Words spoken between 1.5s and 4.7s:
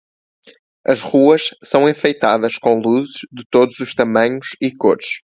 são enfeitadas com luzes de todos os tamanhos